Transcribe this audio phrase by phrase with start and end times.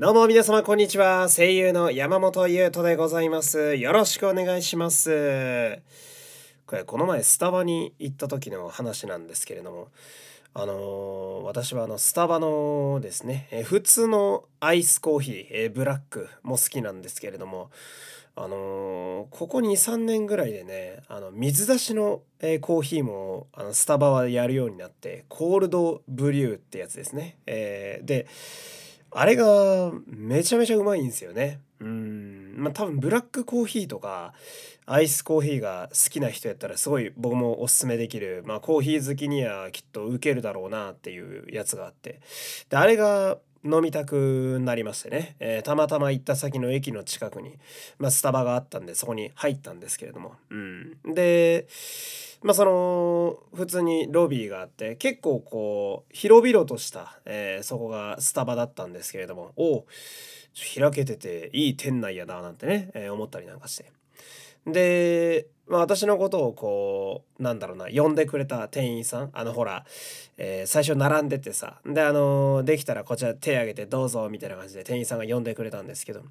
[0.00, 1.28] どうも皆様こんにちは。
[1.28, 3.74] 声優の山本優斗でございます。
[3.74, 5.82] よろしくお願いします。
[6.66, 9.88] これこの前スタバに行った時の話なんですけれども、
[10.54, 17.72] あのー私はあのスタバのですね、え普通のアイスコーヒー、えブラックも好きなんですけれども、
[18.36, 28.28] あのーここ23年ぐらいでねあの水出しの、えコーヒーもあのスタバはやるようになってコールドブリューってやつですね、えーで
[29.10, 31.60] あれがめちゃめちゃうまいんですよね。
[31.80, 32.54] うん。
[32.56, 34.34] まあ多分ブラックコーヒーとか
[34.86, 42.20] アイスコーヒーが好きな人やったらすごい僕もおすすめできる、まあ、コーヒー好きにはきっとウケるだろうなっていうやつがあって。
[42.68, 47.58] であれが飲みたくなりましてね、えーたまたま行った先の駅の近くに、
[47.98, 51.66] まあ、スタバがあったんでそこに入ったんですけれども、うん、で
[52.42, 59.84] まあその普通にロビーがあって結構こう広々とした、えーそこがスタバだったんですけれどもおう
[60.76, 63.92] 開けてていい店内やななんてね、えー思ったりなんかして。
[64.66, 69.84] で、まあ、私のことをこうなんだろうな呼んでくれた店員さんあのほら、
[70.36, 76.22] えー最初並んでてさであのできたらこちら手挙げてどうぞみたいな感じで店員さんが呼んでくれたんですけど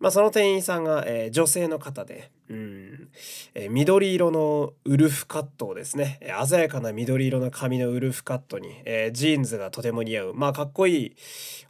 [0.00, 3.08] まあその店員さんが、えー女性の方で、うん
[3.54, 11.16] えー緑色のウルフカットをですねえー鮮やかな緑色の髪のウルフカットに、えージーンズがとても似合うまあかっこいい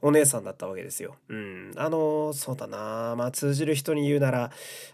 [0.03, 1.17] お姉さんだったわけですよ。
[1.29, 4.51] うん、あのそうだなまあ通じる人に言うなら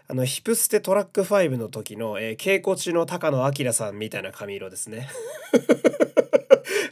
[0.07, 5.07] あのヒプステトラック5の時の、えー稽古中の高野明さんみたいな髪色ですね。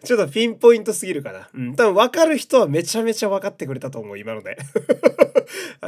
[0.03, 1.49] ちょっとピンポイントすぎるかな。
[1.53, 4.57] うん、多分分かる人はめちゃめちゃ分かってくれたと思う、今ので。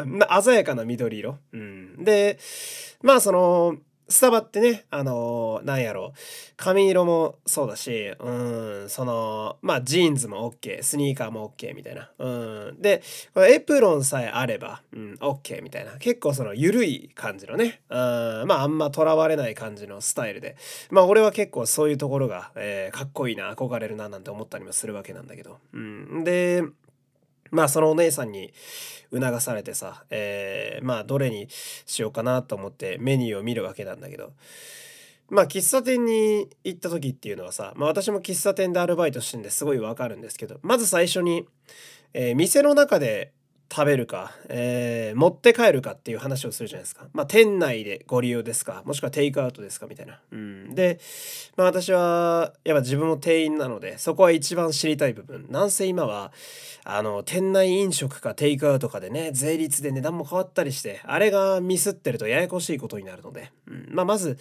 [0.05, 1.37] な鮮やかな緑色。
[1.53, 2.39] うん、で、
[3.01, 3.77] まあその、
[4.11, 6.13] スタバってね、あのなんやろ
[6.57, 8.29] 髪色もそうだし、う
[8.85, 12.11] ん、その、まあジーンズも OK、スニーカーも OK みたいな。
[12.19, 12.29] う
[12.73, 13.01] ん、で、
[13.35, 15.93] エプロンさえあれば、うん、OK みたいな。
[15.97, 17.97] 結構その緩い感じのね、うん、
[18.47, 20.57] まああんまとらわれない感じのスタイルで。
[20.91, 25.57] まあ俺は結構そういうところが、えーかっこいいな、憧れるななんて思ったりもするわけなんだけど。
[25.73, 26.63] うん、で、
[27.51, 28.53] まあそのお姉さんに
[29.11, 31.47] 促されてさ、えーまあどれに
[31.85, 34.33] しようかなと思ってメニューを見るわけなんだけど
[35.29, 41.45] まあ喫茶店に行った時っていうのはさ、まあ、私も喫茶店でアルバイトしてんですごいわかるんですけどまず最初に、
[42.13, 43.31] えー店の中で
[43.71, 47.05] 食べるか、えー持って帰るかっていう話をするじゃないですか。
[47.13, 50.19] まあ店内でご利用ですかもしくはテイクアウトですかみたいな。
[50.31, 50.99] うん、で、
[51.55, 55.47] まあ私はやっぱ自分も店員なのでそこは一番知りたい部分。
[55.49, 56.31] なんせ今は
[56.83, 64.37] あの店内飲食かテイクアウトかでね税率で値段も変わったりしてあれがミスってるとややこしいことになるので、うんまあ、まず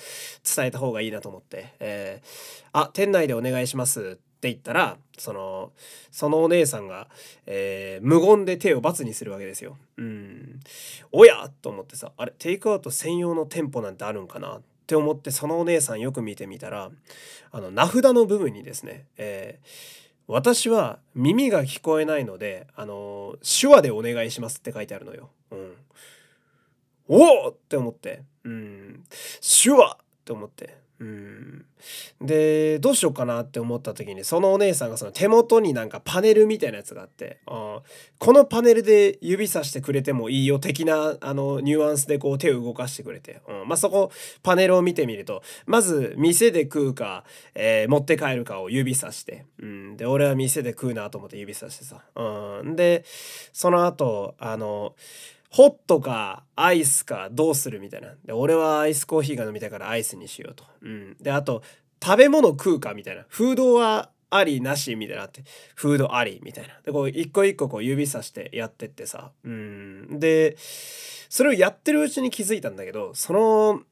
[0.57, 5.73] 伝えた方がいいなと思って「えーあ店内でお願いします」ってって言ったらその
[6.11, 7.09] そのお姉さんが、
[7.45, 9.77] えー無言で手を罰にするわけですよ。
[9.99, 10.61] うん、
[11.13, 11.51] おや？
[11.61, 14.57] と思ってさあれテイクアウト専用の店舗なんてあるんかな？
[14.57, 16.91] って思ってそのお姉さんよく見てみたら
[17.53, 20.01] あの名札の部分にですね、えー
[20.33, 25.29] 私は耳が聞こえないので、あの手話でお願いしますって書いてあるのよ。
[25.51, 25.73] うん。
[27.09, 28.23] おおって思って。
[28.45, 29.03] うん。
[29.43, 30.79] 手話って思って。
[31.01, 31.65] うん。
[32.21, 37.81] で、どうしようかなって思った時に、そのお姉さんがその手元になんかパネルみたいなやつがあって、あ
[38.19, 43.69] このパネルで指さしてくれてもいいよ的な、あの、ニュアンスでこう手を動かしてくれて、うん。
[43.69, 44.13] まあ、そこ、
[44.43, 47.25] パネルを見てみると、まず、店で食うか、
[47.55, 49.97] えー持って帰るかを指さして、うん。
[49.97, 52.03] で、俺は店で食うなと思って指さしてさ。
[52.15, 52.77] うん。
[52.77, 53.05] で、
[53.53, 54.95] その後、あの、
[55.51, 58.15] ホットかアイスかどうするみたいな。
[58.25, 60.65] で、俺はアイスコーヒーが飲みたいからアイスにしようと。
[60.83, 61.17] うん。
[61.21, 61.63] で、あと、
[62.03, 63.25] 食べ物食うかみたいな。
[63.29, 65.43] フードはありなしみたいなって、
[65.75, 66.75] フードありみたいな。
[66.85, 69.33] で、こう、一個一個こう指さしてやってってさ。
[69.45, 70.21] うん。
[70.21, 70.57] で、
[71.29, 73.83] それをやってるうちに気づいたんだけど、その、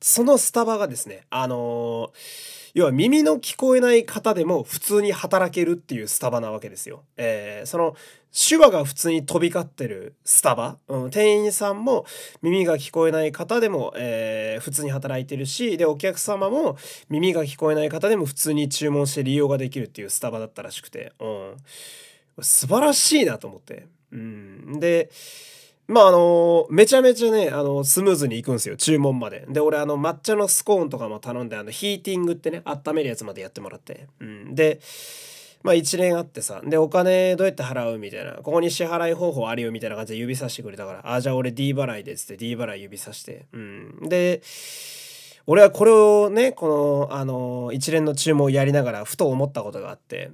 [0.00, 7.04] そのスタバがですね、あのー要は耳の聞こえない方でも普通に働けるっていうスタバなわけですよ。
[7.16, 7.96] えーその
[8.34, 12.06] 手話が普通に飛び交ってるスタバ、うん、店員さんも
[12.40, 16.78] 耳が聞こえない方でも、えー普通に働いてるしでお客様も
[17.10, 21.56] 耳が聞こえない方でも普通に注文して利用ができるっていうスタバだったらしくて、うん、
[22.40, 23.86] 素晴らしいなと思って。
[24.12, 25.10] うん、で
[25.88, 29.46] まああのめちゃめちゃねあのスムーズにいくんですよ注文まで。
[29.48, 34.80] で俺あの抹茶のスコーンとかも頼んであのヒーティングってね温めるやつまでやってもらって、うん、で
[35.62, 36.60] まあ一連あってさ。
[36.64, 38.32] でお金どうやって払うみたいな。
[38.34, 41.14] ここに支払い方法あるよみたいな感じで指さしてくれたから。
[41.14, 44.42] あじゃあ俺 D 払いでっつって D 払い指さして、うん、で
[45.46, 50.30] 俺はこれをねこのあの一連の注文をやりながらふと思ったことがあって。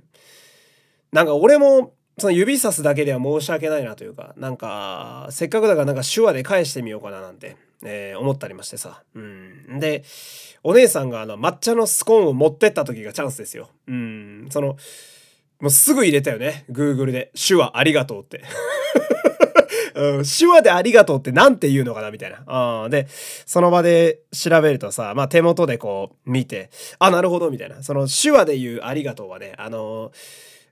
[1.10, 9.02] なんか俺もその指さすだけでは申し訳ないなというか、なんか、せっかくだからなんか手話で返してみようかななんて、えー、思ったりましてさ。
[9.14, 9.78] うん。
[9.78, 10.04] で、
[10.64, 13.70] お姉さんがあの抹茶のスコーンを持ってった時がチャンスですよ。
[13.86, 14.46] うん。
[14.50, 14.76] その、
[15.60, 16.64] もうすぐ入れたよね。
[16.70, 17.30] Google で。
[17.34, 18.42] 手話ありがとうって。
[19.94, 22.84] うん、手話でありがとうって何て言うのかなみたいな。
[22.84, 23.08] うん、で、
[23.46, 26.70] その場で調べるとさ、まあ手元でこう見て、
[27.00, 27.82] あ、なるほどみたいな。
[27.82, 30.12] その手話で言うありがとうはね、あのー、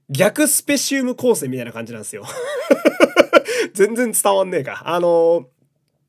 [0.09, 2.25] 逆スペシウム構成みたいな感じなんですよ。
[3.75, 4.83] 全然伝わんねえか。
[4.85, 5.47] あのー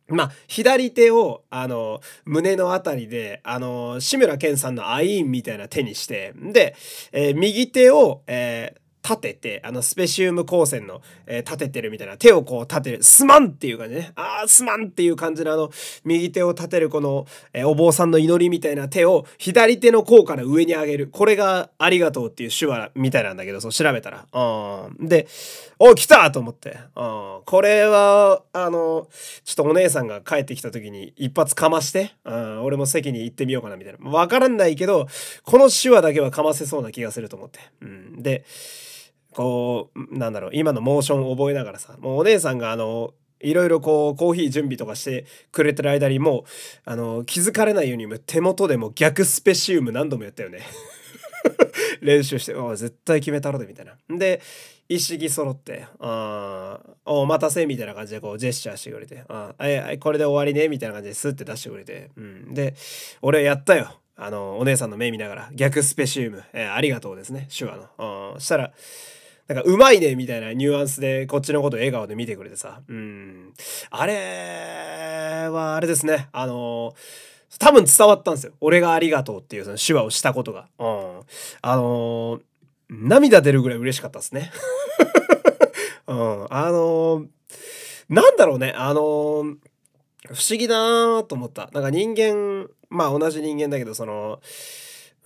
[0.10, 6.76] まあ、左手を、あの、胸のあたりで、あの、志村けんさんのアイーンみたいな手にして、で、
[7.12, 14.12] えー、右手を、えー、立てて、あの、スペシウム光線の、えー、立ててるみたいな、手をこう立てる、すまんっていう感じね。
[14.16, 15.72] あー、すまんっていう感じのあの、
[16.04, 21.08] 右手を立てるこの、えー、お坊さんの祈りみたいな手を左手の甲から上に上げる。
[21.08, 24.26] これがありがとうっていう手話みたいなんだけど、そう調べたら。
[24.34, 25.08] うん。
[25.08, 25.28] で、
[25.80, 26.78] お、来たと思って。
[26.96, 27.42] うん。
[27.46, 29.08] これは、あの、
[29.44, 34.10] ちょっとお姉さんが帰ってきた時に一発かまして、うん、俺も席に行ってみようかなみたいな。
[34.10, 35.08] わからないけど、
[35.44, 37.60] この手話だけはかませそうな気がすると思って。
[37.82, 38.24] うん。
[38.24, 38.44] で、
[39.38, 46.44] こうなんだろう今のモーションを覚えながらさもうお姉さんがあのいろいろこうコーヒー準備とかしてくれてる間にもう
[46.86, 50.62] あの気づかれないように手元でも逆スペシウム何度もやったよね。
[52.02, 53.96] 練習して「お絶対決めたろで」みたいな。
[54.10, 54.42] で
[54.90, 62.74] 一式揃って「あお待たせ」みたいな感じでこうジェスチャーしてくれて「あえこれで終わりね」みたいな感じでスッて出してくれて、うん、で
[63.22, 64.00] 俺やったよ。
[64.20, 67.48] あのお姉さんの目見ながら逆スペシウム、えー、ありがとうですね。
[67.56, 68.36] 手話の。
[68.40, 68.74] したら
[69.48, 72.82] なんか、うまいねみたいなニュアンスで、こっちのこと笑顔で見てくれてさ。
[72.88, 73.54] うん。
[73.90, 76.28] あれは、あれですね。
[76.34, 76.96] あのー、
[77.60, 78.54] 多分伝わったんですよ。
[78.60, 80.68] 俺がありがとうっていうその手話をしたことが。
[80.80, 81.22] うん。
[81.62, 82.42] あのー、
[82.90, 84.52] 涙出るぐらい嬉しかったですね。
[86.08, 86.48] うん。
[86.50, 87.28] あのー、
[88.10, 88.74] なんだろうね。
[88.76, 91.70] あの不思議だなと思った。
[91.74, 94.40] なんか人間、まあ同じ人間だけど、その、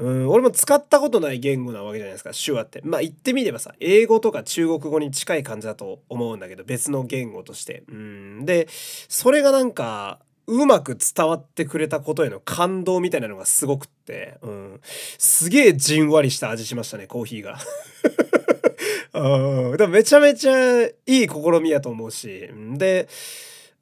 [0.02, 2.82] うん俺も使ったことない言語なわけじゃないですか手話って。
[2.84, 7.84] まあ言ってみればさ英語とか中国語に近い感じだと思うんだけど別の言語として。
[7.88, 8.46] うん。
[8.46, 17.60] でそれがなんかうまく伝わってくれたことへの感動みたいなのがすごくって、うん、すげえじんわりした味しましたねコーヒーが。
[19.14, 21.28] うん、でもめちゃめちゃいい試
[21.62, 22.50] みやと思うし。
[22.76, 23.08] で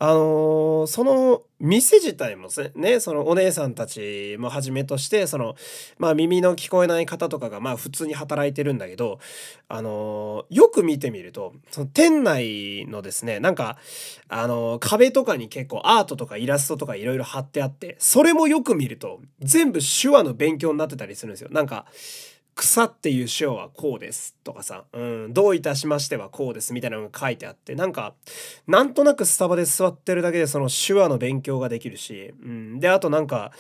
[0.01, 5.56] あのー、その店自体もねそのお姉さんたちもはじめとしてその
[5.98, 9.19] まあ耳の聞こえない方とかがまあ普通に働いてるんだけど
[9.68, 13.78] あのー、よく見てみるとその店内のですねなんか
[14.30, 21.50] あのー、壁とかに結構アートとかイラストとかいろいろ貼ってあってそれもよく見ると全部手話の勉強になってたりするんですよ。
[21.51, 21.86] なんか
[22.59, 24.35] 草っていう手話はこうです。
[24.44, 28.15] とかさ、うん、どういたしましてはこうですみたいなのが書いてあってなんか
[28.67, 33.53] なんとなくスタバで座ってるだけでその手話の勉強ができるし、うん、であとなんか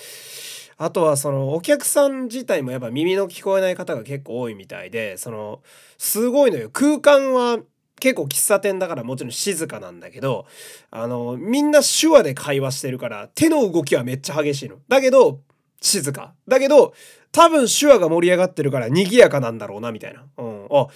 [0.77, 5.61] あとはそのお客さん自体もやっぱ耳の聞こえない方が結構多いみたいでその
[5.97, 6.69] すごいのよ。
[6.69, 7.59] 空間は
[8.01, 10.45] 結構喫茶店だからもちろん静かなんだけど
[10.91, 14.77] あのみんな手話で会話してるから手の動きはめっちゃ激しいの。
[14.87, 15.39] だけど
[15.81, 16.33] 静か。
[16.47, 16.93] だけど
[17.31, 20.25] 多分手話が盛り上がってるから賑やかなんだろうなみたいな。
[20.37, 20.67] うん。
[20.71, 20.87] あ、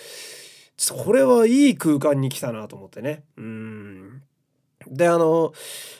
[0.77, 3.23] それはいい空間に来たなと思ってね。
[3.37, 4.23] うん。
[4.87, 5.53] で、あの、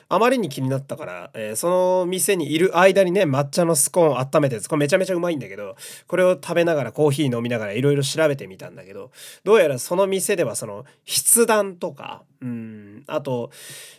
[0.08, 5.76] あまりに気になったから、えー、その店にいる間にね、抹茶のスコーン温めてこれめちゃめちゃうまいんだけど、
[6.06, 9.10] これを食べながらコーヒー飲みながらいろいろ調べてみたんだけど、
[9.44, 13.50] どうやらその店ではその筆談とか、うん、あと、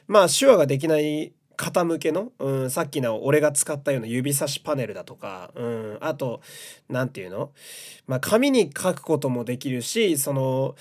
[0.07, 6.41] まあ手話ができない方向けの、うん、さっきの俺が使ったような指差しパネルだとか、うん、あと
[6.89, 7.51] 何て言うの、
[8.07, 10.75] まあ、紙に書くこともできるしその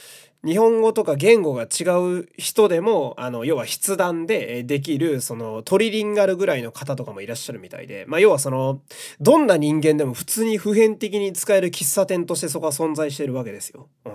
[0.45, 1.85] 日本語とか言語が違
[2.21, 8.81] う人でもあの要は筆談でできるそのトリリンガルぐらいの方とかもいらっしゃるみたいで、まあ、要はその
[9.21, 13.88] どんな人間でも普通に普遍的に使える喫茶店としてそこは存在してるわけですよ。
[14.04, 14.14] うん、い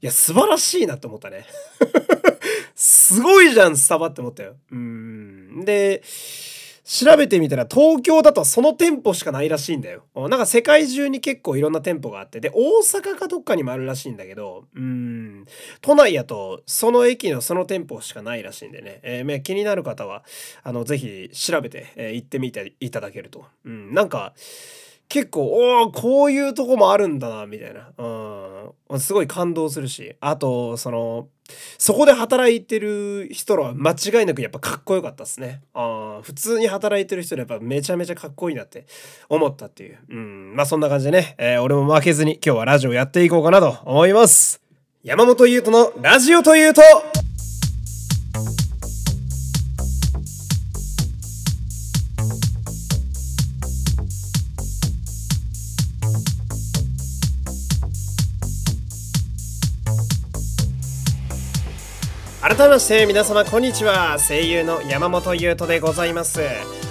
[0.00, 1.44] や素晴らしいなって思ったね。
[2.74, 4.54] すごいじゃんスタバって思ったよ。
[4.70, 6.02] うんで
[6.86, 10.04] 調べてみたら東京だとその店舗しかないらしいんだよ。
[10.14, 15.46] なんか世界中に結構いろんな店舗があって、で、大阪かどっかにもあるらしいんだけど、うん、
[15.80, 20.22] 都内やとその駅のその店舗しかないらしいんでね、えー、気になる方は、
[20.62, 23.46] あの、ぜひ調べて、えー、行ってみていただけると。
[23.64, 24.32] うん、なんか、
[25.08, 27.90] 結構、おおこういうとこもあるんだな、みたいな。
[27.98, 29.00] うん。
[29.00, 30.16] すごい感動するし。
[30.20, 31.28] あと、その、
[31.78, 35.62] そこで働いてる人らは間違いなくやっぱかっこよかったっすね。
[35.74, 38.86] あ普通に働いてる人らやっぱめちゃめちゃかっこいいなって
[39.28, 39.98] 思ったっていう。
[40.08, 40.54] うん。
[40.56, 44.60] まあそんな感じでね、えー、俺も負けずに今日はラジオやっていこうかなと思います。
[45.04, 46.82] 山本優斗のラジオというと
[62.56, 64.16] 改めまして皆様こんにちは。
[64.18, 66.40] 声優の山本優斗でございます。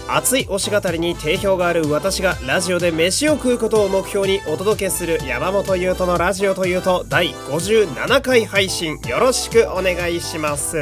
[0.07, 10.77] 熱い推し語りに定評がある私がラジオで飯を食うことを目標にお届けする山本優斗のラジオというと第57回配信よろしくお願いします。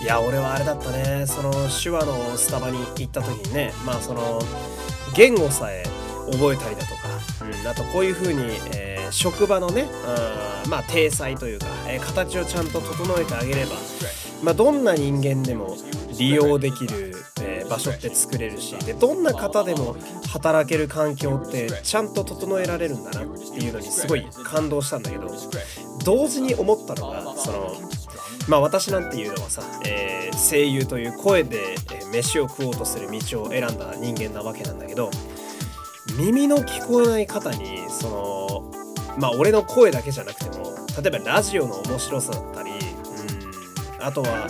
[0.00, 1.26] いや俺はあれだったね。
[1.26, 4.40] その手話のスタバに行った時にねまあその
[5.16, 5.82] 言語さえ
[6.30, 7.08] 覚えたりだとか、
[7.42, 9.88] うん、あとこういう風に、えー、職場のね、
[10.64, 13.72] うん、まあ体裁というか、えー、形をちゃんと整えてあげれば、
[14.42, 15.76] まあ、どんな人間でも
[16.18, 19.96] 利用できる、えー、場所って作れるしでどんな方でも
[20.28, 25.30] 働ける環境ってちゃんと整えられるんだなっていうのにすごい感動したんだけど
[26.04, 27.76] 同時に思ったのがその
[28.48, 31.74] まあ私なんていうのはさ、えー、声優という声で
[32.12, 35.10] 飯を食おうとする道を選んだ人間なわけなんだけど
[36.16, 38.85] 耳の聞こえない方にその
[39.18, 44.48] まあ俺の声だけじゃなくても例えばラジオの面白さだったりうんあとは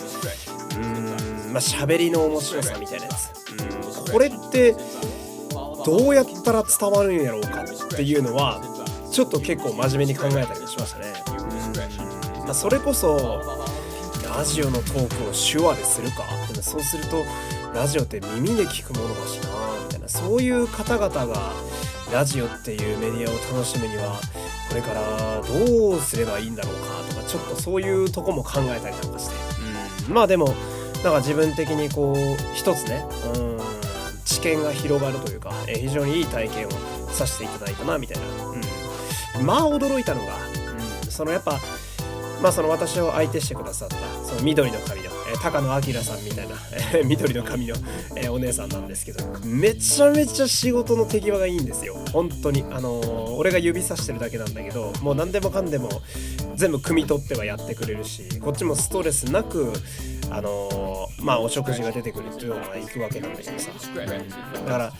[0.76, 4.74] うんまあ喋りの面白さみたいなやつうんこれって
[5.84, 8.60] どうやったら伝わるんやろうかっていうのは
[9.12, 11.14] ちょっと結構真面目に考えたりしましたね。
[11.40, 13.42] うんまあ、それこそ
[14.28, 17.24] ラジオのトークを手話でするかってそうすると
[17.74, 19.48] ラジオって耳で聞くものだしな
[19.84, 21.52] みたいなそういう方々が
[22.12, 24.20] ラジオっていうメディアを楽しむには
[24.68, 29.34] これからどうすればいいんだろうかとかちょっとそういうとこも考えたりなんかして、
[30.08, 30.54] うん、まあでも
[31.04, 32.16] なんか自分的にこう
[32.54, 33.04] 一つね、
[33.34, 33.58] うん、
[34.24, 36.70] 知見が広がるというか、え非常にいい体験を
[37.10, 40.34] させていただいたなみたいな、うん、まあ驚いたのが、
[41.04, 41.58] うん、そのやっぱ
[42.42, 45.05] まあその私を相手してくださったその緑の髪
[45.42, 46.56] 高野明さんみたいな、
[47.04, 47.74] 緑の髪の、
[48.30, 51.96] お姉さんなんですけどめちゃめちゃ仕事の手際がいいんですよ。
[52.12, 52.64] 本当に。
[52.70, 55.88] あのー、俺が指さしてるだけなんだけどもう何でもかんでも
[56.54, 59.72] 全部汲み取ってはやってくれるしこっちもストレスなく
[60.30, 63.70] あのー、まあお食事が出てくるっていうのが行くわけなんだけどさ。
[64.66, 64.92] だから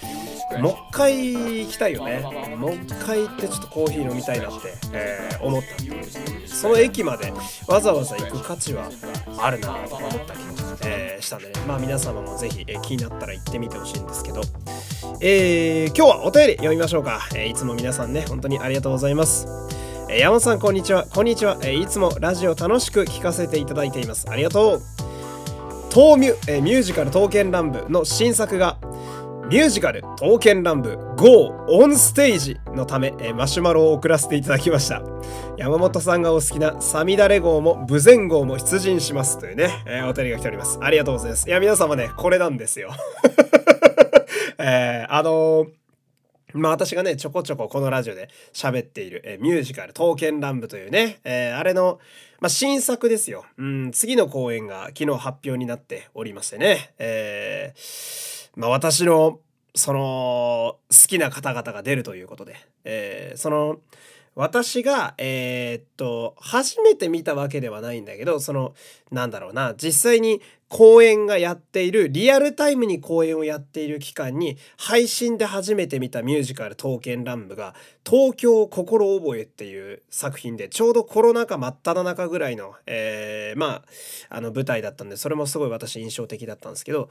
[0.61, 2.21] もう一回行きたいよね。
[2.57, 6.49] もう一回行ってちょっとコーヒー飲みたいなって、えー、思った。
[6.49, 7.33] その駅まで
[7.67, 8.89] わざわざ行く価値は
[9.39, 10.41] あるなと思ったり、
[10.87, 11.53] え、したんでね。
[11.67, 14.41] まあ皆様もぜひ、え、気になったら行ってみてほしいんですけど。
[15.21, 19.47] えー、今日はお便り読みましょうか、え、いつも皆さんね本当にありがとうございます。
[20.09, 21.05] 山本さんこんにちは。
[21.07, 24.27] こんにちは、えいつもラジオ楽しく聞かせていただいています。
[24.31, 24.96] ありがとう。
[25.97, 28.77] 東ミュ、えミュージカル刀剣乱舞の新作が
[29.49, 35.01] ミュージカル刀剣乱舞 GO オンステージのため、えマシュマロを送らせていただきました。
[35.57, 40.79] 山本さんがお好きなサミダレ号も武前号も出陣しますというね、えー、お便りが来ております。
[40.83, 41.49] ありがとうございます。
[41.49, 42.91] いや皆様ねこれなんですよ。
[44.61, 45.69] えー、あのー
[46.53, 52.01] まあ私がね、ちょこちょここのラジオで喋っている、え、ミュージカル、刀剣乱舞というね、えー、あれの、
[52.41, 53.45] まあ、新作ですよ。
[53.57, 59.41] うん、次の公演が昨日発表になっておりましてね、えー、まあ私の、
[59.75, 63.79] その、好きな方々が出るということで、えー、その、
[64.37, 68.75] 私が、えー、っと、初めて見たわけではないんだけど、その、
[69.11, 77.75] なんだろうな、実際に公演がやっている、リアルタイムに公演をやっている期間に、配信で初めて見たミュージカル刀剣乱舞が、
[78.05, 83.85] 東京心覚えっていう作品で、ちょうどコロナ禍真っ只中ぐらいの、えー、ま
[84.29, 87.09] あ、あの舞台だったんで、それもすごい私印象的だったんですけど、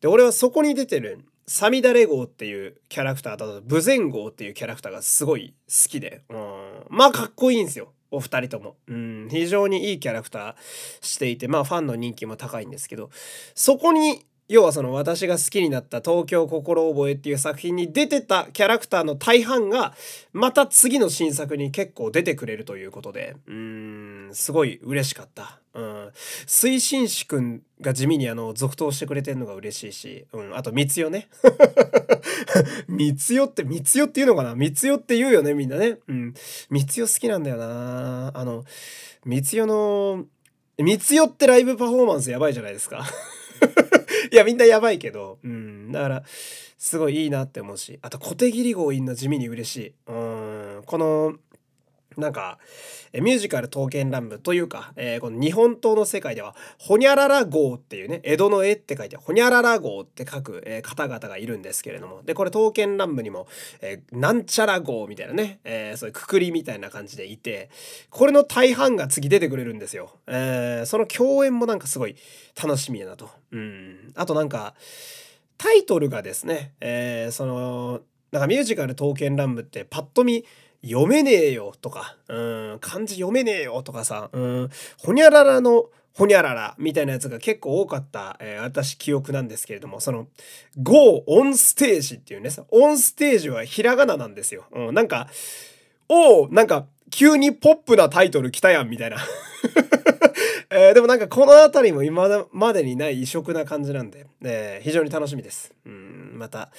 [0.00, 7.92] で、俺はそこに出てる、サミダレ号っていうキャラクターだと、ブゼン号っていうキャラクターがすごい好きで、うん、まあかっこいいんですよ。
[8.10, 8.76] お二人とも。
[8.86, 10.54] うん、非常にいいキャラクター
[11.00, 13.10] していて、まあファンの人気も高いんですけど、
[13.54, 19.94] そこに要はその私が好きになった東京心覚えっていう作品に出てたキャラクターの大半が
[20.32, 25.60] また次の新作に結構出てくれるということで、うん、すごい嬉しかった。
[25.74, 26.12] うん。
[26.46, 31.28] 推進士くんが地味にあの続投してくれてるのが嬉しいし、うん、あと三代ね。
[32.88, 34.54] 三代って三代っていうのかな？
[34.54, 35.98] 三代って言うよねみんなね。
[36.08, 36.34] うん。
[36.70, 38.64] 三代好きなんだよなあの、
[39.24, 40.24] 三代の、
[40.78, 43.04] 三代ってライブパフォーマンスやばいじゃないですか。
[44.30, 45.92] いや、みんなやばいけど、うん。
[45.92, 46.24] だから、
[46.78, 49.94] すごいいいなって思うし、あと、小手切り号いんの地味に嬉しい。
[50.06, 50.82] うん。
[50.86, 51.34] この、
[52.16, 52.58] なんか、
[53.12, 63.46] ミュージカル刀剣乱舞というか、えー、この日本刀の世界では、ほにゃらら号っていうね、江戸の絵って書いて、ほにゃらら号って書く、えー、方々がいるんですけれども、で、これ刀剣乱舞にも、
[63.80, 67.70] えー、なんちゃら号みたいなね、えそういうくくりみたいな感じでいて、
[68.10, 70.18] これの大半が次出てくれるんですよ。
[70.26, 72.16] えーその共演もなんかすごい
[72.62, 73.30] 楽しみやなと。
[73.50, 74.12] うん。
[74.14, 74.74] あとなんか、
[75.58, 80.44] タイトルがですね、えその、なんかミュージカル刀剣乱舞ってパッと見、
[80.84, 82.34] 読めねえよとか、う
[82.74, 90.28] ん、漢字読めねえよとかさ、うん、ほにゃららのほにゃららみたいなやつが結構多かった、えー、私記憶なんですけれども、その、
[90.80, 94.64] Go on stage っていうね、オンステージはひらがななんですよ。
[94.70, 95.28] うん、なんか、
[96.08, 99.16] おおなんか、急にポップなタイトル来たやんみたいな。
[100.70, 105.72] えー、でもなんかこの辺りも今までにない異色な感じなんで、えー、非常に楽しみです。
[105.84, 106.70] うん、また、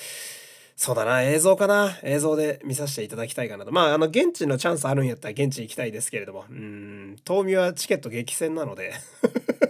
[0.76, 1.98] そうだな、映像かな。
[2.04, 3.72] 映像で見させていただきたいかなと。
[3.72, 8.94] まあ、あの、現地のチャンスあるんやったら現地行きたいですけれども、うん、東美はチケット激戦なので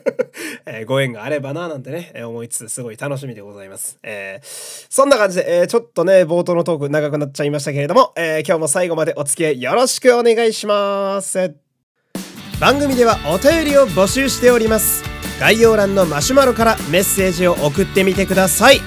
[0.66, 4.00] えー、ご縁があればな、なんてね、思いつつ、すごい楽しみでございます。
[4.02, 11.56] えー、そんな感じで、えー、ちょっとね、冒頭のトーク長くなっちゃいましたけれども、え今日も最後までお付き合いよろしくお願いします。
[12.60, 15.04] 番組ではお便りを募集しております。
[15.40, 18.80] 概要欄のマシュマロからメッセージを送ってみてください。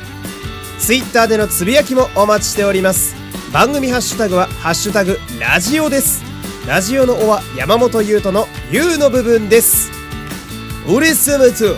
[0.79, 3.15] Twitter でのつぶやきもお待ちしております。
[3.53, 6.23] 番組ハッシュタグは「ハッシュタグラジオ」です。
[6.67, 9.91] ラジオの「お」は山本優斗の「優」の部分です。
[10.87, 11.77] 俺様と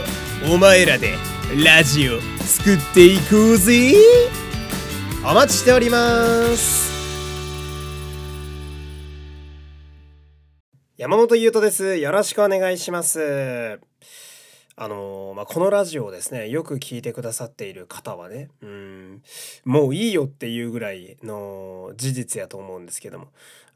[0.53, 1.17] お前らで
[1.65, 3.95] ラジオ作っていこうぜ。
[5.25, 6.91] お待ちしております。
[10.97, 11.97] 山本優斗です。
[11.97, 13.90] よろしくお願いします。
[14.83, 19.23] あのまあ、このラジオをですねよく聞いてくださっている方はねうん
[19.67, 23.27] もういいよっていうぐらいの事実やと思うんですけども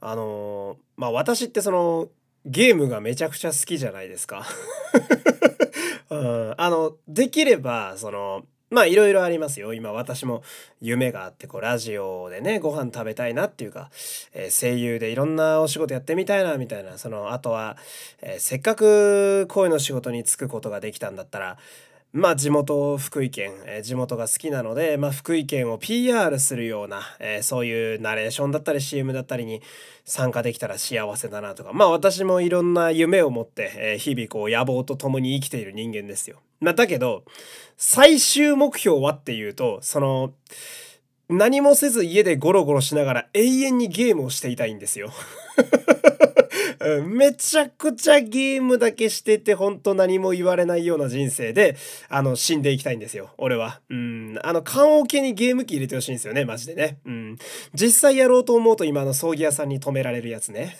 [0.00, 2.08] あのまあ私ってその
[2.46, 4.46] ゲームがめちゃくちゃ好きじゃないですか。
[6.08, 9.72] うん、あのできればそのまあいろいろありますよ。
[9.72, 10.42] 今私も
[10.80, 13.88] 夢があってこうラジオでねご飯食べたいなっていうか、
[14.32, 17.76] えー、声優でいろんなお仕事やってみたいなみたいなそのあとは、
[18.20, 21.56] えー、せっかく声の仕事に就くことができたんだったら
[22.12, 29.62] まあ地元福井県、えー、地元が好きなので、まあ、福井県を PR するような、えー、そういうナレーションだったり CM だったりに
[30.04, 36.40] 参加できたら幸せだなとかまあ私もいろんな夢を持って、えー、日々こう野望と共に生きている人間ですよ。
[36.64, 37.24] ま、だけど
[37.76, 40.32] 最終目標はっていうとその
[41.28, 45.12] 何もせず家でゴロゴロしながら永遠にゲームをしていたいんですよ。
[47.06, 51.76] めちゃくちゃゲームだけしててほんと何も言われないような人生で
[52.10, 53.30] あの死んでいきたいんですよ。
[53.38, 53.80] 俺は。
[53.88, 56.98] うんあの棺桶にゲーム機入れてほしいんですよねマジでね。
[57.06, 57.38] うん。
[57.72, 60.76] 実際やろうと思うと今の葬儀屋さんに止められるやつね。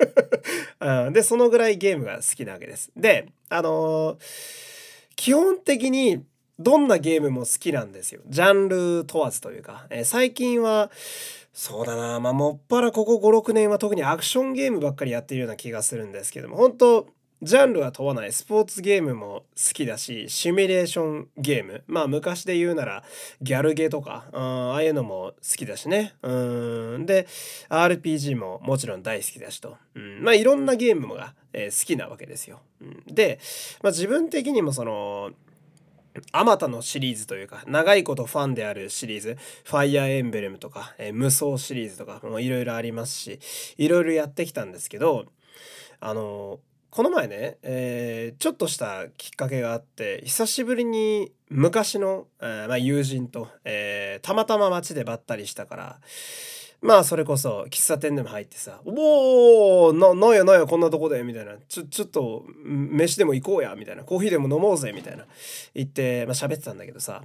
[0.80, 2.90] うん、でそのぐらいゲームが好きなわけです。
[2.96, 4.75] であのー
[5.16, 6.22] 基本的に
[6.58, 8.20] どんなゲームも好きなんですよ。
[8.28, 10.90] ジャンル問わずというか、えー、最近は
[11.52, 12.20] そうだな。
[12.20, 16.56] まあもっぱらここ56年は特にアクションゲームばっかりやってるような気がするんですけども。
[16.56, 17.06] 本当
[17.42, 18.32] ジャンルは問わない。
[18.32, 21.84] スポーツゲームも好きだしシミュレーションゲーム。
[21.86, 23.04] まあ昔で言うなら
[23.42, 26.14] ギャルゲーとか、ああいうのも好きだしね。
[26.22, 27.26] うんで
[27.68, 32.60] RPG ももちろん大好きだしと、うん、まあいろんなゲームが、えー、好きなわけですよ。
[32.80, 33.38] うん、で、
[33.82, 35.30] まあ、自分的にもその
[36.32, 43.40] あまたのシリーズというか長いことファンであるシリーズファイアーエンブレムとか、えー、無双シリーズとかもいろいろありますし
[43.76, 45.26] いろいろやってきたんですけど
[46.00, 46.60] あの
[46.96, 56.00] この前ね、えー、ちょっとしたきっかけがあって久しぶりに昔の、えーまあ、友人と、えー、たまたま街でばったりしたから
[56.80, 65.26] まあそれこそ喫茶店でも入ってさ「おおななんやなんやこんなとこで」みたいな「ちょちょっと飯でも行こうや」みたいな「コーヒーでも飲もうぜ」みたいな
[65.74, 67.22] 言ってまあ喋ってたんだけどさ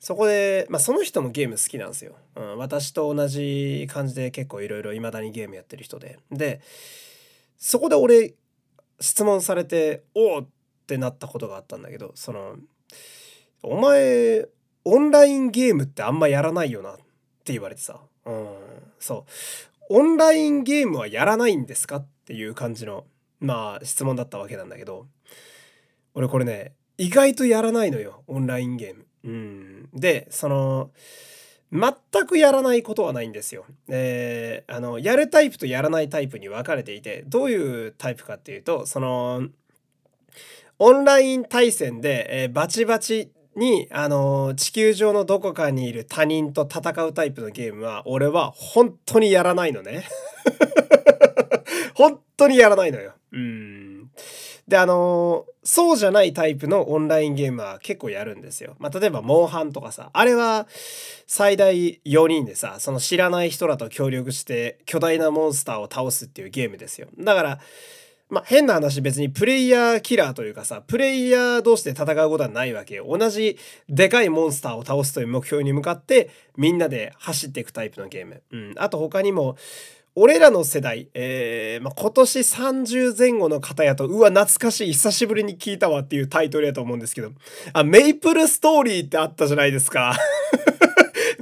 [0.00, 2.16] そこで、まあ、その人もゲーム好きなんですよ。
[2.36, 6.18] うん、私と同じ感じで結構いろいろ未だにゲームやってる人で。
[6.30, 6.62] で
[7.58, 8.34] そこで俺
[9.00, 10.48] 質問されて「おお!」っ
[10.86, 12.56] てなったことがあったんだけどその
[13.62, 14.46] 「お前
[14.84, 16.96] オンラインゲームってあんまやらないよな」っ
[17.44, 18.56] て言われてさうん
[18.98, 19.30] そう
[19.90, 23.06] オンラインゲームはやらないんですかっていう感じの
[23.40, 25.06] まあ質問だったわけなんだけど
[26.14, 29.06] 俺これね意外とやらないのよオンラインゲーム。
[29.24, 30.90] うん、でその
[31.74, 33.64] 全くやらないことはないんですよ。
[33.88, 39.48] えー、あのやるタイプとやらないタイプに分かれていてどういうタイプかっていうとその
[40.78, 50.04] オンライン対戦で、えー、バチバチに、あのー、地球上のどこかにいる他人と戦うタイプのゲームは、俺は本当にやらないのね。
[51.94, 53.12] 本当にやらないのよ。
[53.32, 53.73] うん。
[54.66, 58.76] で、あのー、そうじゃないタイプのオンラインゲームは結構やるんですよ。
[58.78, 60.66] まあ、例えば、モンハンとかさ、あれは
[61.26, 67.08] 最大4人でさ、その知らない人らと協力して巨大なモンスターを倒すっていうゲームですよ。
[67.18, 67.58] だから、
[68.30, 73.06] まあ、変な話別にプレイヤーキラーというかさ、プレイヤー同士で戦うことはないわけよ。
[73.06, 78.42] 同じでかいモンスターを倒すという目標に向かってみんなで走っていくタイプのゲーム。
[78.50, 78.74] うん。
[78.76, 79.56] あと他にも、
[80.16, 87.32] 俺らの世代、えー、まあ、今年30前後の方やと、うわ、懐かしい、久しぶりに聞いたわっていうタイトルやと思うんですけど、
[87.72, 90.16] あ、メイプルストーリーってあったじゃないですか。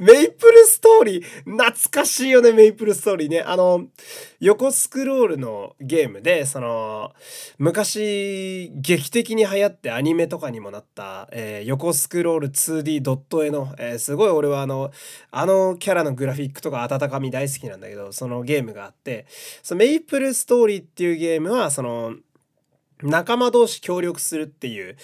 [0.03, 3.41] メイプルストーリー、懐かしいよね、メイプルストーリーね。
[3.41, 3.87] あの、
[4.41, 7.13] 横スクロールのゲームで、その、
[7.59, 14.91] 昔、劇的に流行ってアニメとかにもなった、えー、横スクロール 2D ドット絵の、えー、すごい俺はあの、
[15.31, 19.27] あのキャラのグラフィックとか温かみ大好きなんだけど、そのゲームがあって、
[19.63, 22.17] そのメイプルストーリーっていうゲームは、その、
[23.03, 24.97] 仲間同士協力するっていう、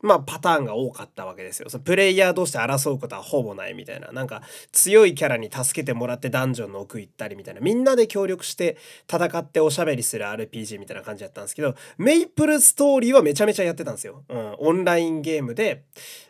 [0.00, 1.70] まあパターンが多かったわけですよ。
[1.70, 4.12] そのプレイヤー同士で争うことはほぼないみたいな。
[4.12, 7.60] なんか強いキャラに助けてもらってダンジョンの奥行ったりみたいな。
[7.60, 8.76] みんなで協力して
[9.12, 14.24] 戦っておしゃべりする RPG みたいな感じだったんですけど、メイプルストーリーはめちゃめちゃやってたんですよ。
[14.28, 14.54] うん。
[14.58, 15.84] オンラインゲームで、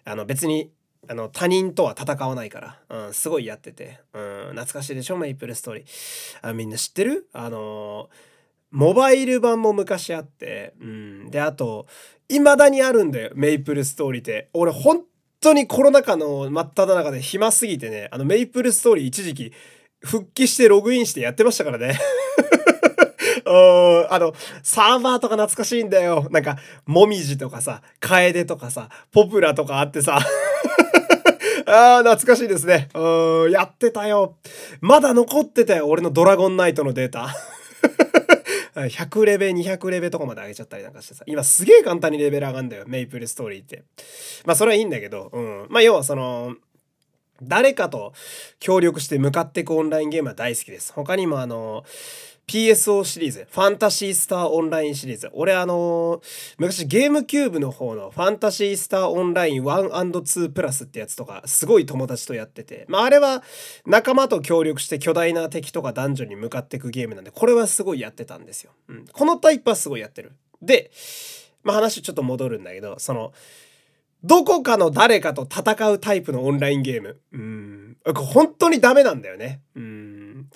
[0.04, 0.70] あの別に
[1.10, 5.16] あの他人とは戦わないから、うん、すごいやってて、うん、懐かしいでしょ？
[5.16, 5.84] メイプルストーリー
[6.42, 7.28] あみんな知ってる？
[7.32, 8.37] あのー
[8.70, 11.30] モバイル版も昔あって、うん。
[11.30, 11.86] で、あと、
[12.28, 14.50] 未だにあるんだよ、メイプルストーリーって。
[14.52, 15.02] 俺、本
[15.40, 19.52] 当にコロナ禍の真っ只中で暇すぎてね、あの、メイプルストーリー一時期、
[20.00, 21.98] 復帰してログインしてやってましたからね。
[24.10, 26.28] あの、サーバーとか懐かしいんだよ。
[26.30, 30.18] なんか、もみじとかさ、カエデとかさ、ポプラとかあってさ。
[31.66, 32.88] ああ、懐かしいですね。
[32.94, 34.36] うん、やってたよ。
[34.80, 37.34] まだ残ってたよ、俺のドラゴンナイトのデータ。
[38.86, 43.84] 100レベ、200レベとかまで上げちゃったりなんかしてさ、今すげえ簡単にレベル上がるんだよ、メイプルストーリーって。
[44.44, 45.66] まあそれはいいんだけど、うん。
[45.68, 46.56] まあ要はその、
[47.42, 48.12] 誰かと
[48.58, 50.92] 協力して向かっていくオンラインゲームは大好きです。
[50.92, 51.84] 他にもあの、
[52.48, 55.28] PSO シリーズ、ファンタシースターオンラインシリーズ。
[55.34, 62.86] 俺あのー、昔ゲームキューブの方のファンタシースターオンライン 1&2 プラスってやつとか、すごい友達とやってて。
[62.88, 63.42] まああれは
[63.84, 68.72] 仲間と協力して巨大な敵とかダンジョンに向かっていくゲームなんで、これはすごいやってたんですよ。
[68.88, 69.04] うん。
[69.12, 70.32] このタイプはすごいやってる。
[70.62, 70.90] で、
[71.62, 73.34] まあ話ちょっと戻るんだけど、その、
[74.24, 77.20] どこかの誰かと戦うタイプのオンラインゲーム。
[77.32, 77.96] うん。
[78.14, 79.60] 本当にダメなんだよね。
[79.76, 80.48] うん。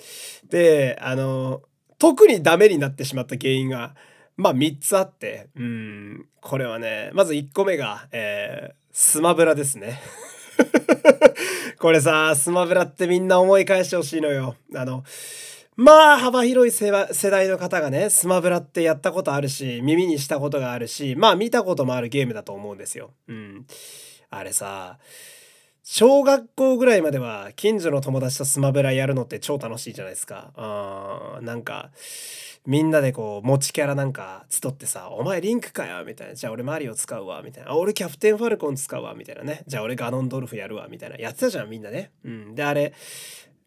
[0.49, 1.61] で、あの、
[2.03, 3.95] 特にダメになってしまった原因が、
[4.35, 10.01] まあ3つあって、うん、これはね、まず1個目が、えー、スマブラですね。
[11.79, 14.57] これさ、スマブラってみんな思い返してほしいのよ。
[14.75, 15.05] あの、
[15.77, 23.11] まあ幅広い世代の方がね、スマブラってやったことあるし、耳にしたことがあるし、まあ見たこともあるゲームだと思うんですよ。
[23.29, 23.65] うん。
[24.29, 24.99] あれさ、
[25.85, 30.53] 小学校ぐらいまでは近所の友達とスマブラやるのって超楽しいじゃないですか。
[30.55, 31.91] あなんか、
[32.65, 36.35] みんなでこう、持ちキャラなんか集ってさ、お前リンクかよみたいな。
[36.35, 37.71] じゃあ俺マリオ使うわみたいな。
[37.71, 39.63] あ、俺キャプテンファルコン使うわみたいなね。
[39.67, 41.17] じゃあ俺ガノンドルフやるわみたいな。
[41.17, 42.11] やってたじゃんみんなね。
[42.23, 42.55] うん。
[42.55, 42.93] で、あれ、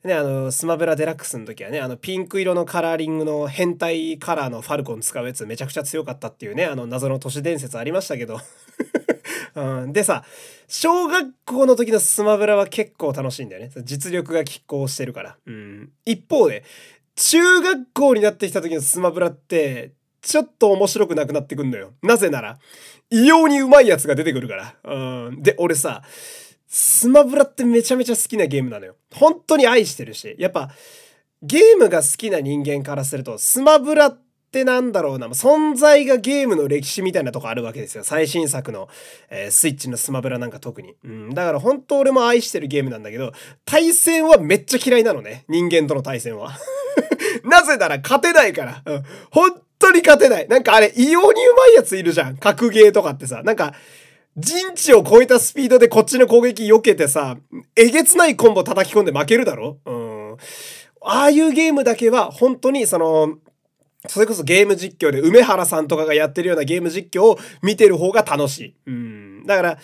[0.03, 8.41] ね、あの、スマブラデラックスの時はね、あの、ピンク色のカラーリングの変態カラーのファルコン使うやつめちゃくちゃ強かったっていうね、あの、謎の都市伝説ありましたけど。
[9.57, 10.25] うん、でさ、
[10.69, 13.71] 小学校の時のスマブラは結構楽しいんだよね。
[13.85, 15.37] 実力が拮抗してるから。
[15.47, 15.91] うん。
[16.05, 16.65] 一方で、
[17.15, 21.93] 中学校になってきた時のスマブラって、ちょっと面白くなくなってくんのよ。
[22.03, 22.59] なぜなら、
[23.11, 24.75] 異様に上手いやつが出てくるから。
[24.85, 25.43] うん。
[25.43, 26.03] で、俺さ、
[26.67, 28.97] スマブラってめちゃめちゃ好きなゲームなのよ。
[29.15, 30.35] 本当に愛してるし。
[30.39, 30.71] やっぱ、
[31.43, 34.26] ゲームが好きな人間からすると、スマブラって
[34.57, 38.05] ってなんだろうな、存在がゲームの歴史みたいなとこあるわけですよ。
[38.05, 38.89] 最新作の、
[39.29, 40.95] えー、スイッチのスマブラなんか特に。
[41.05, 43.33] うん、だから本当俺も愛してるゲームなんだけど、
[43.67, 45.45] 対戦はめっちゃ嫌いなのね。
[45.49, 46.53] 人間との対戦は。
[47.45, 48.83] なぜなら勝てないから。
[48.87, 50.49] うん、本当に勝てない。
[50.49, 52.39] なんかあれ、異様に上手いやついるじゃん。
[52.39, 53.43] 格ゲーとかってさ。
[53.43, 53.75] なんか、
[54.39, 57.37] 陣地を超えたスピードでこっちの攻撃避けてさ、
[57.75, 59.77] えげつないコンボ叩き込んで負けるだろ？
[59.85, 60.37] うん。
[61.03, 63.37] ああいうゲームだけは本当にその、
[64.09, 68.75] それこそゲーム実況で梅原さんとかがやってるようなゲーム実況を見てる方が楽しい。
[68.87, 69.47] うん。
[69.47, 69.79] だから、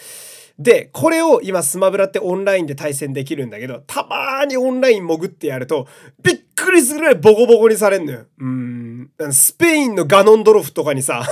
[0.58, 5.88] で、これを今スマブラってオンラインで対戦できるんだけど、たまーにオンライン潜ってやると、
[6.22, 8.26] びっくりするぐらいボコボコにされんのよ。
[8.38, 9.10] うん。
[9.30, 11.26] スペインのガノンドロフとかにさ、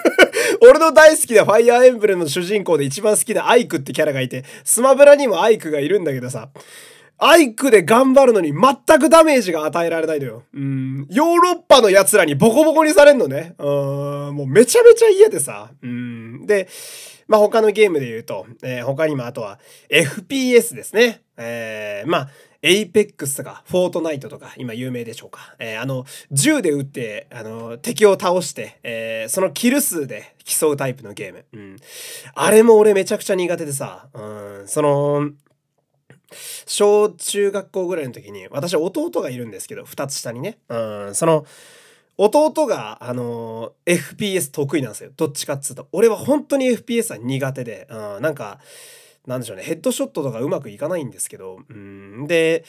[0.60, 6.50] 俺の大好きなファイアーエンブレムの主人公で一番好きなアイクってキャラがいて、スマブラにもアイクがいるんだけどさ、
[7.18, 10.42] アイクで頑張るのに全くダメージが与えられないのよ。
[10.52, 11.06] うん。
[11.10, 13.54] ヨーロッパの奴らにボコボコにされんのね。
[13.58, 13.66] うん。
[14.36, 15.70] もうめちゃめちゃ嫌でさ。
[15.82, 16.46] うん。
[16.46, 16.68] で、
[17.26, 19.58] まあ、他のゲームで言うと、えー、他にもあとは
[19.90, 21.22] FPS ですね。
[21.38, 22.28] えー、まあ、
[22.62, 25.54] エイペックスとか、フォートナイトとか、今有名でしょうか。
[25.58, 31.44] えー、あの、銃で撃って、あの、敵を倒して、えー、そのキル数で競うタイプのゲーム。
[31.52, 31.76] うん。
[32.34, 34.20] あれも俺めちゃくちゃ苦手でさ、う
[34.64, 35.30] ん、その、
[36.66, 40.58] 小中学校ぐらいの時に、私弟がいるんですけど、二つ下にね。
[40.68, 40.76] う
[41.10, 41.46] ん、その、
[42.18, 45.10] 弟が、あのー、FPS 得意なんですよ。
[45.16, 45.88] どっちかっつうと。
[45.92, 48.58] 俺は本当に FPS は苦手で、うん、なんか、
[49.26, 52.64] なんでしょうね、ヘッドショットとかうまくいかないんですけど、うん、で、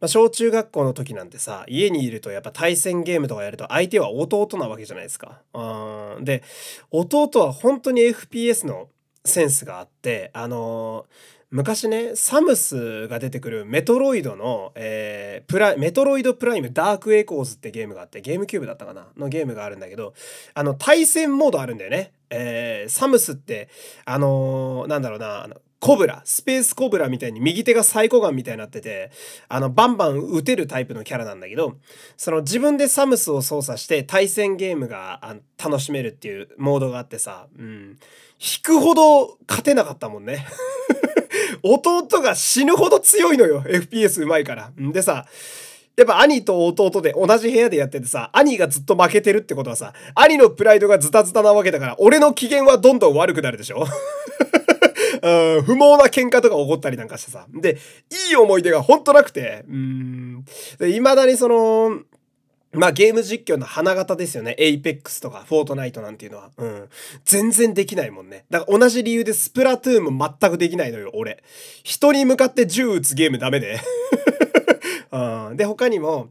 [0.00, 5.42] まあ、小中学校の時なんてさ、家にいるとやっぱ対戦ゲームとかやると相手は弟なわけじゃないですか。
[5.54, 6.42] うん、で、
[6.90, 8.88] 弟は本当に FPS の
[9.24, 19.08] センスがあって、あのー昔ね、サムスが出てくるメトロイドの、えー、プラ、メトロイドプライムダークエコーズってゲームがあって、ゲームキューブだったかな？
[19.16, 20.14] のゲームがあるんだけど、
[20.54, 22.12] あの、対戦モードあるんだよね。
[22.30, 23.68] えー、サムスって、
[24.04, 29.10] あのー、なんだろうな、あの、コブラ、スペースコブラみたいに右手がサイコガンみたいになってて、
[29.48, 31.78] あの、バンバン撃てるタイプのキャラなんだけど、
[32.16, 37.98] その自分でサムスを操作して対戦ゲームが楽しめるっていうモードがあってさ、うん。
[38.38, 40.46] 引くほど勝てなかったもんね。
[41.62, 43.62] 弟が死ぬほど強いのよ。
[43.62, 44.72] FPS 上手いから。
[44.80, 45.26] んでさ、
[45.96, 53.86] やっぱ兄と弟で同じ部屋でやっててさ、兄がずっと負けてるってことはさ、兄のプライドがズタズタなわけだから、俺の機嫌はどんどん悪くなるでしょ
[55.22, 57.46] うん、不毛な喧嘩とか起こったりなんかしてさ。
[57.52, 57.76] で、
[58.28, 60.44] いい思い出がほんとなくて、うん。
[60.78, 61.98] で、未だにその、
[62.72, 64.54] まあゲーム実況の花形ですよね。
[64.58, 66.50] エイペックスとかフォートナイトなんていうのは。
[66.56, 66.88] うん。
[67.24, 68.44] 全然できないもんね。
[68.48, 71.42] だから同じ理由でスプラトゥーンも全くできないのよ、俺。
[71.82, 73.80] 人に向かって銃撃つゲームダメで。
[75.10, 75.56] うん。
[75.56, 76.30] で、他にも、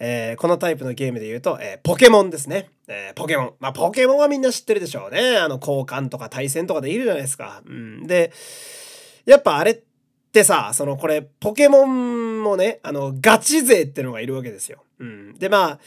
[0.00, 2.68] えー、このタイプのゲームで言うと、えー、ポケモンですね。
[2.88, 3.52] えー、ポケモン。
[3.60, 5.36] まあ、ポケモンはみんな知ってるでしょうね。
[5.36, 7.62] あの、交換とか対戦とかでいるじゃないですか。
[7.64, 8.06] うん。
[8.08, 8.32] で、
[9.24, 9.86] やっぱあれって
[10.36, 14.84] でさ、その、これ、ポケモンもね、あの、ガチ勢ってのがいるわけですよ。
[14.98, 15.34] うん。
[15.38, 15.78] で、まあ、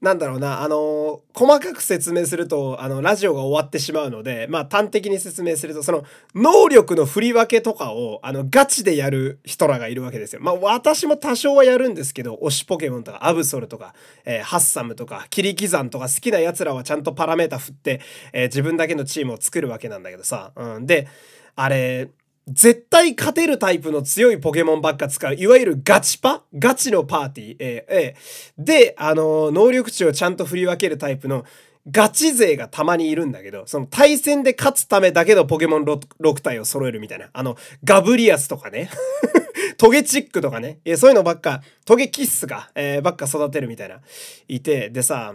[0.00, 6.02] なんだろうな、あの細かく説明すると、あの、ラジオが終わってしまうので、まあ、端的に説明すると、その、
[6.34, 10.42] 能力の振り分けとかを、あの、ガチでやる人らがいるわけですよ。
[10.42, 13.94] まあ、私も多少はやるんですけど、推しポケモンとか、アブソルとか、
[14.24, 18.00] えー、ハッサムとか、キリキザンとか、好きな奴らはちゃんとパラメータ振って、
[18.32, 20.86] えー、自分だけのチームを作るわけなんだけどさ、うん。
[20.86, 21.06] で、
[21.54, 22.08] あれ、
[22.48, 26.42] 絶対勝てるタイプの強いポケモンばっか使う、いわゆるガチパ？
[26.54, 27.56] ガチのパーティー？
[27.60, 31.44] えー、えー、で、あのー、能力値をちゃんと振り分けるタイプの
[31.90, 37.28] ガチ勢がたまにいるんだけど、その対戦で勝つためだけのポケモン 6, 6体を揃えるみたいな。
[37.32, 38.90] あの、ガブリアスとかね。
[39.78, 40.78] トゲチックとかね。
[40.84, 44.00] いや、そういうのばっか、トゲキッスが、えー、ばっか育てるみたいな。
[44.46, 45.34] いて、でさ、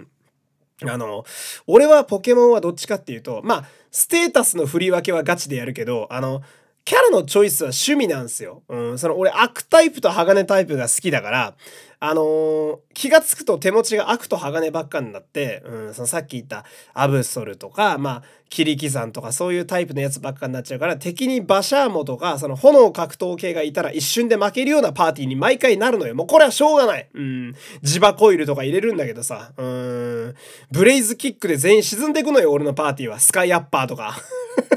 [0.85, 1.25] あの、
[1.65, 6.41] 俺はポケモンはどっちかっていうと、まあ、ステータスの振り分けはガチでやるけど、あの、
[6.87, 8.63] キャラのチョイスは趣味なんですよ。
[8.69, 11.55] うん、その俺悪タイプと鋼タイプが好きだから、
[11.99, 26.13] あのー、気がつくと手持ちが悪と鋼ばっかになって、うん、そのさっき言ったアブソルとか、まあ、キリキザンとかそういうタイプのやつばっかになっちゃうから、敵にバシャーモとか、その炎格闘系がいたら一瞬で負けるようなパーティーに毎回なるのよ。
[26.13, 27.09] もうこれはしょうがない。
[27.13, 30.35] うん、磁場コイルとか入れるんだけどさ、うん、
[30.71, 33.19] ブレイズキックで全員沈んでいくのよ、俺のパーティーは。
[33.19, 34.17] スカイアッパーとか。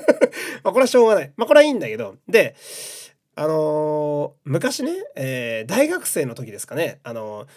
[0.64, 1.32] まあこれはしょうがない。
[1.36, 2.16] まあこれはいいんだけど。
[2.28, 2.56] で、
[3.40, 7.48] あのー、昔ね、えー、大学生の時ですかね、あのー、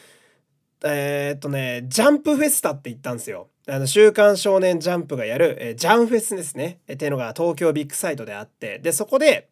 [0.85, 3.49] えー、っとね、ジャンプフェスタって言ったんですよ。
[3.67, 6.79] あの、週刊少年ジャンプがやる、えー、ジャンフェスですね。
[6.87, 9.49] えー、っていうのが東京ビッグサイトであって、で、そこで、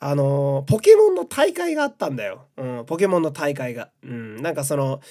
[0.00, 2.46] あのー、ポケモンの大会があったんだよ。
[2.56, 3.90] うん、ポケモンの大会が。
[4.02, 5.02] うん、なんかその、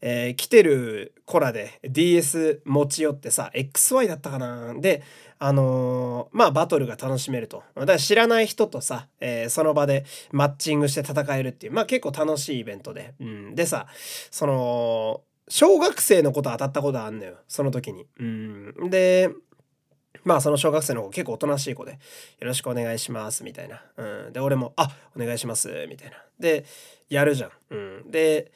[0.00, 5.02] えー、来てる子らで DS 持ち寄ってさ、XY だったかなで、
[5.40, 7.62] あのー、まあ、バトルが楽しめると。
[7.74, 13.14] だから知らない人とさ、えー、その場でマッチングして戦えるっていう、まあ結構楽しいイベントで。
[13.20, 13.86] うん、でさ、
[14.30, 17.36] その、小学生のこと当たったことあんのよ。
[17.46, 18.06] その時に。
[18.18, 19.30] うん、で、
[20.24, 21.98] まあその小学生の子結構おとなしい子で、よ
[22.40, 23.82] ろしくお願いします、みたいな。
[23.96, 24.32] うん。
[24.32, 26.16] で、俺も、あ、お願いします、みたいな。
[26.38, 26.64] で、
[27.08, 27.50] やるじゃん。
[27.70, 28.10] うん。
[28.10, 28.50] で、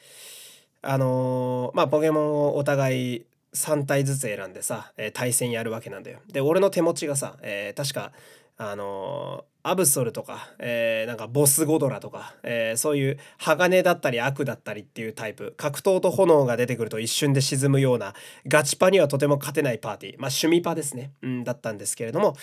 [0.81, 6.19] あのー、まあポケモンをお互い3体ずつ選んでさ、えー、対戦やるわけなんだよ。
[6.31, 8.11] で、俺の手持ちがさ、えー、確か、
[8.57, 15.53] あのー、アブソルとか、えー、なんかボスゴドラとか、えー、そういう鋼だったり悪だったりっていうタイプ。
[15.57, 18.13] 格闘と炎が出てくると一瞬で沈むような
[18.47, 20.13] ガチパにはとても勝てないパーティー。
[20.19, 22.35] まあ趣味パですね、うん、だったんですけれども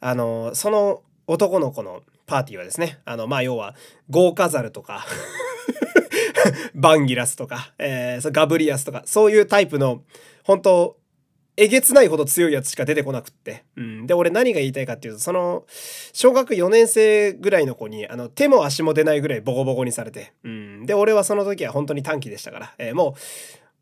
[0.00, 3.74] あのー、その男の子のパーティーはですね、あの、まあ、要は、
[4.10, 5.04] 豪華ザルとか。
[6.74, 10.02] バンギラスとか、えー、ガブリアスとか、そういうタイプの、
[10.44, 10.96] 本当
[11.58, 13.64] えげつないほど強いやつしか出てこなくって。
[13.76, 14.06] うん。
[14.06, 15.64] で、俺何が言いたいかっていうと、その、
[16.12, 20.34] 小学4年生ぐらいの子に、あの、手も足も出ないぐらいボコボコにされて。
[20.44, 20.84] うん。
[20.84, 23.16] で、俺はその時は本当に短期でしたから、えー、も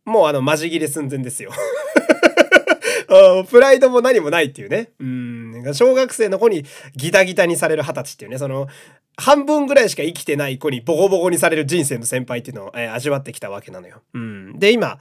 [0.07, 1.50] う、もうあの、マジ切れ寸前ですよ。
[3.50, 4.90] プライドも何もないっていうね。
[5.00, 5.74] うん。
[5.74, 8.68] 小学生の子にギタギタにされる二十歳っていうね、その、
[9.16, 14.03] 半分ぐらいしか生きてない子にボコボコにされる人生の先輩っていうのを、えー、味わってきたわけなのよ。
[14.12, 14.59] うん。
[14.59, 14.98] で、今、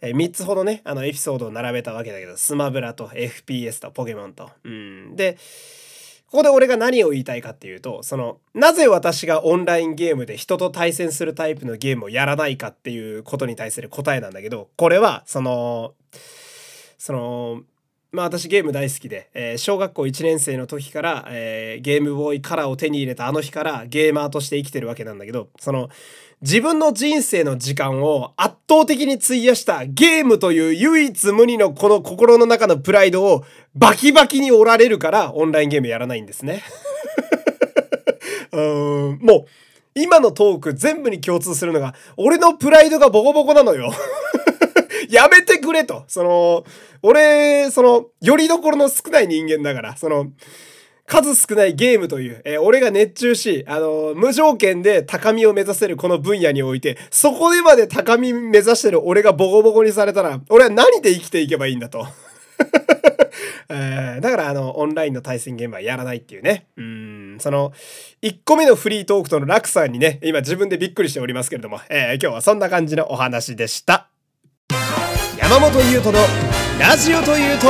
[0.00, 4.50] えー、3つほどね、あのエピソードを並べたわけだけど、スマブラと FPS とポケモンと。
[4.64, 5.16] うん。
[5.16, 5.38] で、
[6.34, 15.94] ここで俺が何を言いたいかっていうと、その、なぜ私がオンラインゲームで人と対戦するタイプのゲームをやらないかっていうことに対する答えなんだけど、これは、その、
[16.98, 17.62] その、
[18.14, 25.88] まあ私ゲーム大好きで、えー、小学校1年生の時から、えー、ゲームボーイカラーを手に入れたあの日からゲーマーとして生きてるわけなんだけど、その
[26.40, 36.62] 自分の人生の時間を圧倒的に費やしたゲームという唯一無二のこの心の中のプライドをバキバキに折られるからオンラインゲームやらないんですね。
[38.52, 39.46] うーん、もう
[39.96, 43.92] 今のトーク全部に共通するのが俺のプライドがボコボコなのよ。
[45.08, 46.04] やめてくれと。
[46.08, 46.64] その、
[47.02, 50.32] 俺、その、よりどころの少ない人間だから、その、
[51.06, 62.06] 数少ないゲームという、えー、俺が熱中し、あのー、無条件で高みを目指せるこの分野において、そこでまで高み目指してる俺がボコボコにされたら、俺は何で生きていけばいいんだと。
[63.68, 66.66] えー、だからあの、オンラインの対戦ゲームはやらないっていうね。
[66.76, 67.72] うん、その、
[68.22, 74.13] 1個目のフリートークとの落差にね、今自分でびっくりしておりますけれども、えー、今日はそんな感じのお話でした。
[75.44, 76.24] 山本優斗の
[76.80, 77.66] ラジオというと。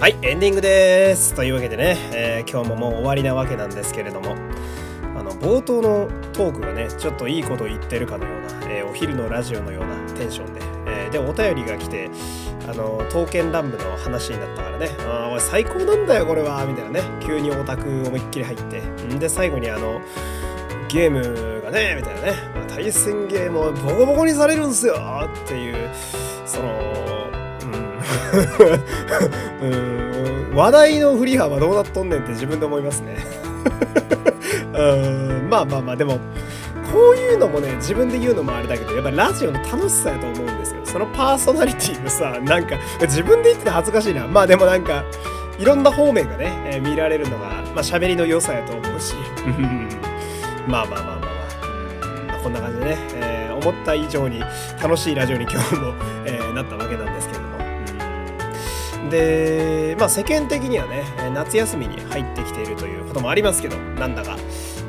[0.00, 1.34] はいエンディングです。
[1.34, 4.34] というわけでね、えー、今日ももう終わりなわけなんですけれども。
[5.16, 10.60] あの冒頭のトークがねちょっといいこと言ってるかのような、えー、お昼のラジオのようなテンションで
[10.90, 12.10] えー、でお便りが来て
[12.68, 17.02] あの刀剣乱舞の話になったからね「ああ俺最高なんだよこれは」みたいなね。
[17.20, 18.80] 急にオタク思いっきり入って。
[18.80, 19.18] ん？
[19.18, 20.00] で最後にあの
[20.88, 22.34] ゲームがねみたいなね。
[22.68, 24.94] 対戦ゲームをボコボコにされるんすよ
[25.44, 25.90] っていう
[26.46, 27.00] その
[29.60, 33.18] うん、話題の振り幅どうなっとんねんって自分で思いますね。
[34.72, 34.96] う
[35.46, 35.48] ん。
[35.50, 36.18] まあまあまあでも
[36.92, 40.84] こういうのもね自分で言うのもあれだけどやっぱラジオの楽しさやと思うんですよ。
[40.84, 44.26] そのパーソナリティのさなんか自分で言ってて恥ずかしいな。
[44.26, 45.04] まあでもなんか
[45.58, 49.14] いろんな方面がね、えー、見られるのがまあ喋りの良さやと思うし。
[50.68, 51.26] まあまあまあまあまあ、
[52.28, 54.42] まあ、こんな感じでね、えー、思った以上に
[54.80, 55.94] 楽しいラジオに今日も、
[56.26, 57.50] えー、なったわけなんですけども。
[59.10, 64.36] でまあ世間的にはね夏休みに入ってきているということもありますけどなんだか。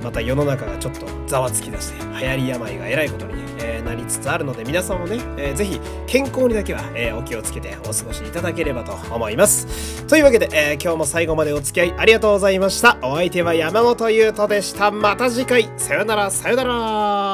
[0.02, 10.06] また世の中がちょっとざわつきだして流行り病がえらいことに、え、なりつつあるので皆さんもね、えー、ぜひ健康にだけは、え、お気をつけてお過ごしいただければと思います。
[10.08, 12.98] というわけで、え、今日も最後までお付き合いありがとうございました。
[13.02, 14.92] お相手は山本優斗でした。
[14.92, 15.70] また次回。
[15.78, 16.32] さよなら。
[16.32, 17.31] さよなら。